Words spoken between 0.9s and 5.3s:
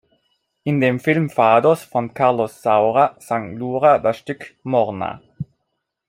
Film Fados von Carlos Saura sang Lura das Stück "Morna".